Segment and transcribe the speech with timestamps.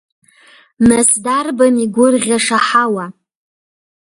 [0.87, 3.05] Нас, дарбан игәырӷьаша ҳауа?